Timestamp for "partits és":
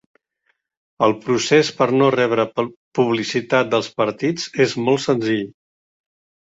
4.03-4.79